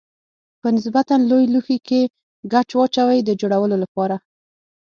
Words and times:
په 0.61 0.67
نسبتا 0.75 1.15
لوی 1.29 1.45
لوښي 1.53 1.77
کې 1.87 2.01
ګچ 2.53 2.69
واچوئ 2.77 3.19
د 3.23 3.29
جوړولو 3.41 3.75
لپاره. 3.83 4.15